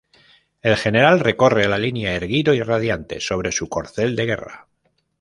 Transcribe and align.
El 0.63 0.77
general 0.83 1.19
recorre 1.19 1.67
la 1.67 1.77
línea, 1.77 2.15
erguido 2.15 2.55
y 2.55 2.63
radiante, 2.63 3.19
sobre 3.19 3.51
su 3.51 3.69
corcel 3.69 4.15
de 4.15 4.25
guerra. 4.25 4.67